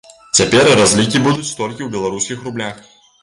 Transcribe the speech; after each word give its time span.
Цяпер 0.37 0.69
разлікі 0.79 1.21
будуць 1.27 1.53
толькі 1.59 1.83
ў 1.87 1.91
беларускіх 1.97 2.43
рублях. 2.49 2.75